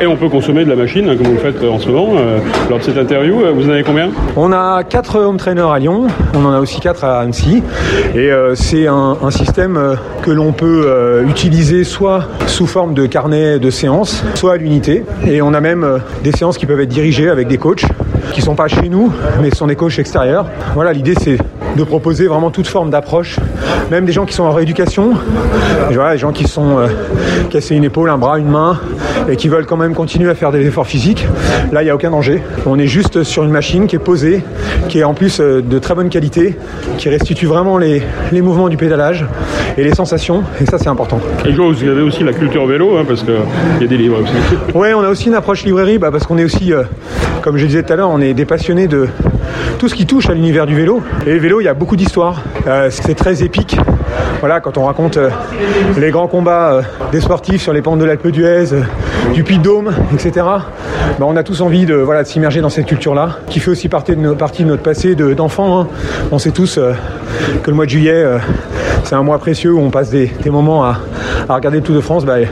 Et 0.00 0.06
on 0.06 0.16
peut 0.16 0.28
consommer 0.28 0.64
de 0.64 0.70
la 0.70 0.76
machine, 0.76 1.08
hein, 1.08 1.16
comme 1.16 1.26
vous 1.26 1.34
le 1.34 1.38
faites 1.38 1.64
en 1.64 1.78
ce 1.78 1.88
moment. 1.88 2.14
Lors 2.70 2.78
de 2.78 2.84
cette 2.84 2.98
interview, 2.98 3.42
vous 3.54 3.66
en 3.66 3.70
avez 3.70 3.82
On 4.36 4.52
a 4.52 4.84
4 4.84 5.18
home 5.18 5.38
trainers 5.38 5.72
à 5.72 5.78
Lyon, 5.78 6.08
on 6.34 6.44
en 6.44 6.52
a 6.52 6.60
aussi 6.60 6.78
4 6.78 7.04
à 7.04 7.20
Annecy. 7.20 7.62
Et 8.14 8.30
euh, 8.30 8.54
c'est 8.54 8.86
un, 8.86 9.16
système 9.30 9.78
euh, 9.78 9.94
que 10.22 10.30
l'on 10.30 10.52
peut 10.52 10.84
euh, 10.86 11.26
utiliser 11.26 11.84
soit 11.84 12.24
sous 12.46 12.66
forme 12.66 12.92
de 12.92 13.06
carnet 13.06 13.58
de 13.58 13.70
séances, 13.70 14.22
soit 14.34 14.54
à 14.54 14.56
l'unité. 14.58 15.04
Et 15.26 15.40
on 15.40 15.54
a 15.54 15.60
même 15.60 16.00
des 16.22 16.32
séances 16.32 16.58
qui 16.58 16.66
peuvent 16.66 16.80
être 16.80 16.88
dirigées 16.90 17.30
avec 17.30 17.48
des 17.48 17.56
coachs 17.56 17.86
qui 18.32 18.42
sont 18.42 18.54
pas 18.54 18.68
chez 18.68 18.90
nous, 18.90 19.10
mais 19.40 19.50
sont 19.54 19.66
des 19.66 19.76
coachs 19.76 19.98
extérieurs. 19.98 20.46
Voilà, 20.74 20.92
l'idée 20.92 21.14
c'est 21.18 21.38
de 21.76 21.84
proposer 21.84 22.26
vraiment 22.26 22.50
toute 22.50 22.66
forme 22.66 22.90
d'approche, 22.90 23.38
même 23.90 24.04
des 24.04 24.12
gens 24.12 24.24
qui 24.24 24.34
sont 24.34 24.44
en 24.44 24.52
rééducation, 24.52 25.12
voilà, 25.90 26.12
des 26.12 26.18
gens 26.18 26.32
qui 26.32 26.44
sont 26.44 26.78
euh, 26.78 26.86
cassés 27.50 27.74
une 27.74 27.84
épaule, 27.84 28.10
un 28.10 28.18
bras, 28.18 28.38
une 28.38 28.48
main, 28.48 28.78
et 29.28 29.36
qui 29.36 29.48
veulent 29.48 29.66
quand 29.66 29.76
même 29.76 29.94
continuer 29.94 30.30
à 30.30 30.34
faire 30.34 30.52
des 30.52 30.66
efforts 30.66 30.86
physiques. 30.86 31.26
Là, 31.72 31.82
il 31.82 31.84
n'y 31.84 31.90
a 31.90 31.94
aucun 31.94 32.10
danger. 32.10 32.42
On 32.66 32.78
est 32.78 32.86
juste 32.86 33.22
sur 33.22 33.44
une 33.44 33.50
machine 33.50 33.86
qui 33.86 33.96
est 33.96 34.00
posée, 34.00 34.42
qui 34.88 35.00
est 35.00 35.04
en 35.04 35.14
plus 35.14 35.40
euh, 35.40 35.62
de 35.62 35.78
très 35.78 35.94
bonne 35.94 36.08
qualité, 36.08 36.56
qui 36.96 37.08
restitue 37.08 37.46
vraiment 37.46 37.78
les, 37.78 38.02
les 38.32 38.42
mouvements 38.42 38.68
du 38.68 38.76
pédalage 38.76 39.24
et 39.76 39.84
les 39.84 39.94
sensations, 39.94 40.42
et 40.60 40.66
ça 40.66 40.78
c'est 40.78 40.88
important. 40.88 41.20
Et 41.44 41.52
je 41.52 41.56
vois, 41.56 41.70
vous 41.70 41.82
avez 41.84 42.02
aussi 42.02 42.24
la 42.24 42.32
culture 42.32 42.66
vélo, 42.66 42.96
hein, 42.96 43.04
parce 43.06 43.22
qu'il 43.22 43.34
y 43.80 43.84
a 43.84 43.86
des 43.86 43.96
livres 43.96 44.20
aussi. 44.22 44.76
Ouais, 44.76 44.94
on 44.94 45.02
a 45.02 45.08
aussi 45.08 45.28
une 45.28 45.34
approche 45.34 45.64
librairie, 45.64 45.98
bah, 45.98 46.10
parce 46.10 46.26
qu'on 46.26 46.38
est 46.38 46.44
aussi, 46.44 46.72
euh, 46.72 46.82
comme 47.42 47.56
je 47.56 47.66
disais 47.66 47.82
tout 47.82 47.92
à 47.92 47.96
l'heure, 47.96 48.10
on 48.10 48.20
est 48.20 48.34
des 48.34 48.44
passionnés 48.44 48.88
de 48.88 49.08
tout 49.78 49.88
ce 49.88 49.94
qui 49.94 50.06
touche 50.06 50.28
à 50.28 50.34
l'univers 50.34 50.66
du 50.66 50.74
vélo. 50.74 51.02
Et 51.26 51.38
vélo, 51.38 51.57
il 51.60 51.64
y 51.64 51.68
a 51.68 51.74
beaucoup 51.74 51.96
d'histoires. 51.96 52.42
Euh, 52.66 52.88
c'est 52.90 53.14
très 53.14 53.42
épique. 53.42 53.76
Voilà, 54.40 54.60
quand 54.60 54.78
on 54.78 54.84
raconte 54.84 55.16
euh, 55.16 55.30
les 55.96 56.10
grands 56.10 56.28
combats 56.28 56.72
euh, 56.72 56.82
des 57.12 57.20
sportifs 57.20 57.62
sur 57.62 57.72
les 57.72 57.82
pentes 57.82 57.98
de 57.98 58.04
l'Alpe 58.04 58.28
d'Huez, 58.28 58.66
du 59.34 59.44
Puy 59.44 59.58
de 59.58 59.62
Dôme, 59.62 59.92
etc. 60.12 60.46
Ben, 61.18 61.26
on 61.26 61.36
a 61.36 61.42
tous 61.42 61.60
envie 61.60 61.86
de, 61.86 61.94
voilà, 61.94 62.22
de 62.22 62.28
s'immerger 62.28 62.60
dans 62.60 62.68
cette 62.68 62.86
culture-là, 62.86 63.38
qui 63.48 63.60
fait 63.60 63.70
aussi 63.70 63.88
partie 63.88 64.14
de, 64.14 64.20
notre 64.20 64.82
passé 64.82 65.14
d'enfant. 65.14 65.80
hein. 65.80 65.88
On 66.30 66.38
sait 66.38 66.50
tous 66.50 66.78
que 67.62 67.70
le 67.70 67.76
mois 67.76 67.86
de 67.86 67.90
juillet, 67.90 68.24
c'est 69.04 69.14
un 69.14 69.22
mois 69.22 69.38
précieux 69.38 69.72
où 69.72 69.80
on 69.80 69.90
passe 69.90 70.10
des, 70.10 70.30
moments 70.46 70.84
à, 70.84 70.98
regarder 71.48 71.78
le 71.78 71.84
Tour 71.84 71.96
de 71.96 72.00
France. 72.00 72.24
Ben, 72.24 72.46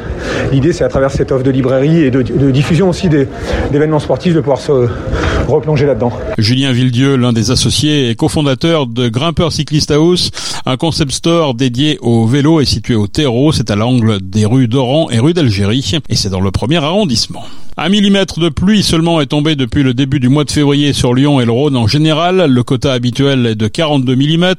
L'idée, 0.52 0.72
c'est 0.72 0.84
à 0.84 0.88
travers 0.88 1.10
cette 1.10 1.32
offre 1.32 1.42
de 1.42 1.50
librairie 1.50 2.04
et 2.04 2.10
de, 2.10 2.22
de 2.22 2.50
diffusion 2.50 2.88
aussi 2.88 3.08
d'événements 3.08 3.98
sportifs, 3.98 4.34
de 4.34 4.40
pouvoir 4.40 4.58
se 4.58 4.88
Julien 6.38 6.72
Villedieu, 6.72 7.16
l'un 7.16 7.32
des 7.32 7.50
associés 7.50 8.10
et 8.10 8.14
cofondateur 8.16 8.86
de 8.86 9.08
Grimpeur 9.08 9.52
Cycliste 9.52 9.90
House, 9.90 10.30
un 10.66 10.76
concept 10.76 11.12
store 11.12 11.54
dédié 11.54 11.98
au 12.00 12.26
vélo 12.26 12.60
est 12.60 12.64
situé 12.64 12.94
au 12.94 13.06
terreau, 13.06 13.52
c'est 13.52 13.70
à 13.70 13.76
l'angle 13.76 14.20
des 14.20 14.44
rues 14.44 14.68
d'Oran 14.68 15.08
et 15.10 15.18
rue 15.18 15.34
d'Algérie, 15.34 15.98
et 16.08 16.16
c'est 16.16 16.30
dans 16.30 16.40
le 16.40 16.50
premier 16.50 16.76
arrondissement. 16.76 17.44
Un 17.78 17.90
millimètre 17.90 18.40
de 18.40 18.48
pluie 18.48 18.82
seulement 18.82 19.20
est 19.20 19.26
tombé 19.26 19.54
depuis 19.54 19.82
le 19.82 19.92
début 19.92 20.18
du 20.18 20.30
mois 20.30 20.44
de 20.44 20.50
février 20.50 20.94
sur 20.94 21.12
Lyon 21.12 21.42
et 21.42 21.44
le 21.44 21.52
Rhône 21.52 21.76
en 21.76 21.86
général. 21.86 22.50
Le 22.50 22.62
quota 22.62 22.90
habituel 22.90 23.44
est 23.44 23.54
de 23.54 23.68
42 23.68 24.16
mm. 24.16 24.54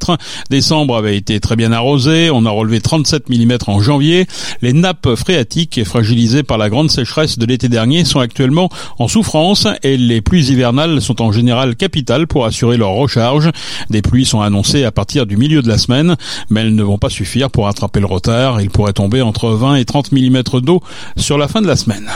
Décembre 0.52 0.96
avait 0.96 1.18
été 1.18 1.40
très 1.40 1.56
bien 1.56 1.72
arrosé. 1.72 2.30
On 2.32 2.46
a 2.46 2.52
relevé 2.52 2.80
37 2.80 3.28
mm 3.28 3.58
en 3.66 3.82
janvier. 3.82 4.28
Les 4.62 4.72
nappes 4.72 5.16
phréatiques, 5.16 5.84
fragilisées 5.84 6.44
par 6.44 6.60
la 6.60 6.70
grande 6.70 6.92
sécheresse 6.92 7.40
de 7.40 7.46
l'été 7.48 7.70
dernier, 7.70 8.06
sont 8.06 8.20
actuellement 8.20 8.70
en 9.00 9.08
souffrance 9.08 9.68
et 9.82 9.98
les 9.98 10.22
pluies 10.22 10.52
hivernales 10.52 11.02
sont 11.02 11.20
en 11.20 11.32
général 11.32 11.76
capitales 11.76 12.28
pour 12.28 12.46
assurer 12.46 12.78
leur 12.78 12.92
recharge. 12.92 13.50
Des 13.90 14.04
pluies 14.04 14.26
sont 14.26 14.42
annoncées 14.42 14.84
à 14.84 14.92
partir 14.92 15.26
du 15.26 15.38
milieu 15.38 15.64
de 15.64 15.68
la 15.68 15.80
semaine, 15.80 16.18
mais 16.52 16.62
elles 16.62 16.76
ne 16.76 16.84
vont 16.84 17.00
pas 17.00 17.10
suffire 17.10 17.50
pour 17.50 17.66
rattraper 17.66 18.00
le 18.00 18.06
retard. 18.06 18.62
Il 18.62 18.70
pourrait 18.70 18.94
tomber 18.94 19.24
entre 19.24 19.50
20 19.50 19.78
et 19.78 19.86
30 19.86 20.12
mm 20.12 20.44
d'eau 20.62 20.84
sur 21.16 21.40
la 21.40 21.48
fin 21.48 21.64
de 21.64 21.68
la 21.68 21.76
semaine. 21.76 22.08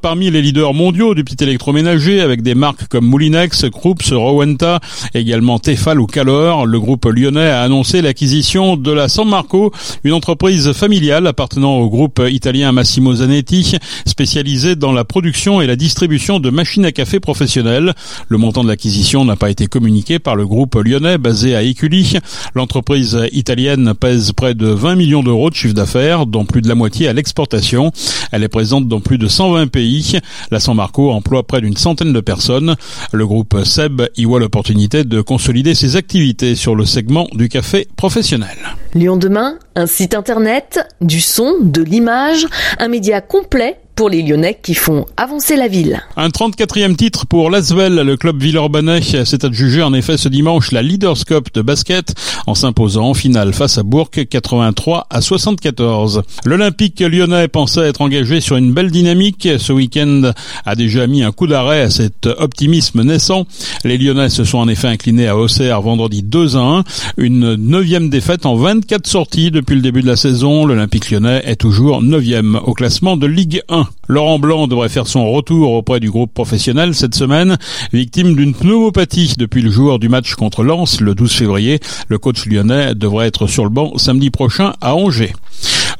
Parmi 0.00 0.30
les 0.30 0.42
leaders 0.42 0.72
mondiaux 0.72 1.14
du 1.14 1.24
petit 1.24 1.42
électroménager 1.42 2.20
avec 2.20 2.42
des 2.42 2.54
marques 2.54 2.86
comme 2.88 3.06
Moulinex, 3.06 3.66
Krups, 3.70 4.10
Rowenta, 4.12 4.80
également 5.14 5.58
Tefal 5.58 6.00
ou 6.00 6.06
Calor. 6.06 6.66
Le 6.66 6.78
groupe 6.78 7.06
lyonnais 7.06 7.48
a 7.48 7.62
annoncé 7.62 8.00
l'acquisition 8.00 8.76
de 8.76 8.92
la 8.92 9.08
San 9.08 9.28
Marco, 9.28 9.72
une 10.04 10.12
entreprise 10.12 10.72
familiale 10.72 11.26
appartenant 11.26 11.78
au 11.78 11.88
groupe 11.88 12.22
italien 12.28 12.72
Massimo 12.72 13.14
Zanetti, 13.14 13.76
spécialisée 14.06 14.76
dans 14.76 14.92
la 14.92 15.04
production 15.04 15.60
et 15.60 15.66
la 15.66 15.76
distribution 15.76 16.40
de 16.40 16.50
machines 16.50 16.84
à 16.84 16.92
café 16.92 17.20
professionnelles. 17.20 17.94
Le 18.28 18.38
montant 18.38 18.62
de 18.62 18.68
l'acquisition 18.68 19.24
n'a 19.24 19.36
pas 19.36 19.50
été 19.50 19.66
communiqué 19.66 20.18
par 20.18 20.36
le 20.36 20.46
groupe 20.46 20.76
lyonnais 20.76 21.18
basé 21.18 21.56
à 21.56 21.62
Écully. 21.62 22.18
L'entreprise 22.54 23.18
italienne 23.32 23.94
pèse 23.98 24.32
près 24.32 24.54
de 24.54 24.68
20 24.68 24.94
millions 24.94 25.22
d'euros 25.22 25.50
de 25.50 25.54
chiffre 25.54 25.74
d'affaires, 25.74 26.26
dont 26.26 26.44
plus 26.44 26.62
de 26.62 26.68
la 26.68 26.74
moitié 26.74 27.08
à 27.08 27.12
l'exportation. 27.12 27.92
Elle 28.32 28.42
est 28.42 28.48
présente 28.48 28.88
dans 28.88 29.00
plus 29.00 29.18
de 29.18 29.28
120 29.28 29.63
pays. 29.66 30.18
La 30.50 30.60
San 30.60 30.76
Marco 30.76 31.10
emploie 31.10 31.46
près 31.46 31.60
d'une 31.60 31.76
centaine 31.76 32.12
de 32.12 32.20
personnes. 32.20 32.76
Le 33.12 33.26
groupe 33.26 33.64
Seb 33.64 34.02
y 34.16 34.24
voit 34.24 34.40
l'opportunité 34.40 35.04
de 35.04 35.20
consolider 35.20 35.74
ses 35.74 35.96
activités 35.96 36.54
sur 36.54 36.74
le 36.74 36.84
segment 36.84 37.26
du 37.32 37.48
café 37.48 37.86
professionnel. 37.96 38.56
Lyon 38.94 39.16
demain, 39.16 39.58
un 39.76 39.86
site 39.86 40.14
internet, 40.14 40.80
du 41.00 41.20
son, 41.20 41.54
de 41.60 41.82
l'image, 41.82 42.46
un 42.78 42.88
média 42.88 43.20
complet 43.20 43.80
pour 43.94 44.08
les 44.08 44.22
Lyonnais 44.22 44.58
qui 44.62 44.74
font 44.74 45.06
avancer 45.16 45.56
la 45.56 45.68
ville. 45.68 46.02
Un 46.16 46.28
34e 46.28 46.96
titre 46.96 47.26
pour 47.26 47.50
Lasvel, 47.50 47.94
le 47.94 48.16
club 48.16 48.42
villeurbanais 48.42 49.00
s'est 49.02 49.44
adjugé 49.44 49.82
en 49.82 49.94
effet 49.94 50.16
ce 50.16 50.28
dimanche 50.28 50.72
la 50.72 50.82
Leaders 50.82 51.24
Cup 51.24 51.48
de 51.54 51.62
basket 51.62 52.14
en 52.46 52.54
s'imposant 52.54 53.10
en 53.10 53.14
finale 53.14 53.52
face 53.52 53.78
à 53.78 53.82
Bourg 53.82 54.10
83 54.10 55.06
à 55.10 55.20
74. 55.20 56.22
L'Olympique 56.44 57.00
lyonnais 57.00 57.48
pensait 57.48 57.82
être 57.82 58.00
engagé 58.00 58.40
sur 58.40 58.56
une 58.56 58.72
belle 58.72 58.90
dynamique. 58.90 59.48
Ce 59.58 59.72
week-end 59.72 60.32
a 60.64 60.74
déjà 60.74 61.06
mis 61.06 61.22
un 61.22 61.32
coup 61.32 61.46
d'arrêt 61.46 61.82
à 61.82 61.90
cet 61.90 62.26
optimisme 62.26 63.02
naissant. 63.02 63.46
Les 63.84 63.98
Lyonnais 63.98 64.28
se 64.28 64.44
sont 64.44 64.58
en 64.58 64.68
effet 64.68 64.88
inclinés 64.88 65.28
à 65.28 65.36
Auxerre 65.36 65.80
vendredi 65.82 66.22
2 66.22 66.56
à 66.56 66.60
1. 66.60 66.84
Une 67.16 67.54
neuvième 67.54 68.08
défaite 68.10 68.46
en 68.46 68.56
24 68.56 69.06
sorties 69.06 69.50
depuis 69.50 69.74
le 69.74 69.82
début 69.82 70.02
de 70.02 70.06
la 70.06 70.16
saison. 70.16 70.66
L'Olympique 70.66 71.10
lyonnais 71.10 71.42
est 71.44 71.56
toujours 71.56 72.02
neuvième 72.02 72.58
au 72.64 72.74
classement 72.74 73.16
de 73.16 73.26
Ligue 73.26 73.62
1. 73.68 73.83
Laurent 74.08 74.38
Blanc 74.38 74.66
devrait 74.66 74.88
faire 74.88 75.06
son 75.06 75.30
retour 75.32 75.72
auprès 75.72 76.00
du 76.00 76.10
groupe 76.10 76.32
professionnel 76.32 76.94
cette 76.94 77.14
semaine, 77.14 77.56
victime 77.92 78.34
d'une 78.34 78.54
pneumopathie 78.54 79.34
depuis 79.38 79.62
le 79.62 79.70
jour 79.70 79.98
du 79.98 80.08
match 80.08 80.34
contre 80.34 80.62
Lens 80.62 81.00
le 81.00 81.14
12 81.14 81.32
février. 81.32 81.80
Le 82.08 82.18
coach 82.18 82.46
lyonnais 82.46 82.94
devrait 82.94 83.26
être 83.26 83.46
sur 83.46 83.64
le 83.64 83.70
banc 83.70 83.96
samedi 83.96 84.30
prochain 84.30 84.74
à 84.80 84.94
Angers. 84.94 85.32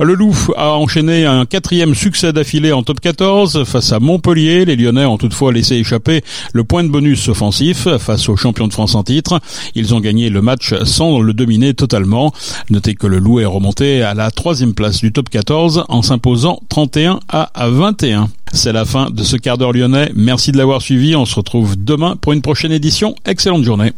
Le 0.01 0.15
Loup 0.15 0.37
a 0.57 0.73
enchaîné 0.73 1.25
un 1.25 1.47
quatrième 1.47 1.95
succès 1.95 2.33
d'affilée 2.33 2.73
en 2.73 2.83
top 2.83 3.01
14 3.01 3.65
face 3.65 3.93
à 3.93 4.01
Montpellier. 4.01 4.65
Les 4.65 4.77
Lyonnais 4.77 5.05
ont 5.05 5.19
toutefois 5.19 5.53
laissé 5.53 5.77
échapper 5.77 6.23
le 6.53 6.65
point 6.65 6.85
de 6.85 6.89
bonus 6.89 7.29
offensif 7.29 7.89
face 7.99 8.29
aux 8.29 8.37
champions 8.37 8.67
de 8.67 8.73
France 8.73 8.95
en 8.95 9.03
titre. 9.03 9.41
Ils 9.75 9.95
ont 9.95 10.01
gagné 10.01 10.31
le 10.31 10.43
match 10.43 10.75
sans 10.85 11.21
le 11.21 11.33
dominer 11.33 11.75
totalement. 11.75 12.33
Notez 12.71 12.95
que 12.95 13.07
le 13.07 13.19
Loup 13.19 13.41
est 13.41 13.45
remonté 13.45 14.03
à 14.03 14.15
la 14.15 14.31
troisième 14.31 14.75
place 14.75 14.99
du 14.99 15.13
top 15.13 15.29
14 15.29 15.85
en 15.89 16.03
s'imposant 16.03 16.61
31 16.69 17.21
à 17.29 17.51
21. 17.69 18.29
C'est 18.53 18.73
la 18.73 18.85
fin 18.85 19.11
de 19.11 19.23
ce 19.25 19.37
quart 19.37 19.59
d'heure 19.59 19.73
lyonnais. 19.73 20.13
Merci 20.15 20.53
de 20.53 20.59
l'avoir 20.59 20.81
suivi. 20.81 21.17
On 21.17 21.27
se 21.27 21.35
retrouve 21.35 21.77
demain 21.77 22.17
pour 22.21 22.33
une 22.33 22.43
prochaine 22.43 22.73
édition. 22.73 23.17
Excellente 23.27 23.65
journée. 23.65 23.93